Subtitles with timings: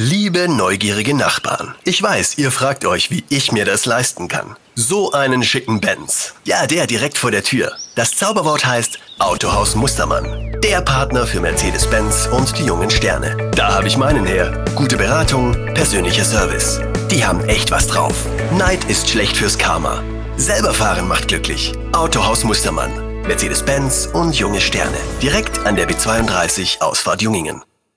[0.00, 4.54] Liebe neugierige Nachbarn, ich weiß, ihr fragt euch, wie ich mir das leisten kann.
[4.76, 6.34] So einen schicken Benz.
[6.44, 7.72] Ja, der direkt vor der Tür.
[7.96, 10.56] Das Zauberwort heißt Autohaus Mustermann.
[10.62, 13.50] Der Partner für Mercedes-Benz und die jungen Sterne.
[13.56, 14.64] Da habe ich meinen her.
[14.76, 16.78] Gute Beratung, persönlicher Service.
[17.10, 18.14] Die haben echt was drauf.
[18.56, 20.04] Neid ist schlecht fürs Karma.
[20.36, 21.72] Selber fahren macht glücklich.
[21.90, 22.92] Autohaus Mustermann.
[23.22, 24.98] Mercedes-Benz und junge Sterne.
[25.20, 27.64] Direkt an der B32 Ausfahrt Jungingen.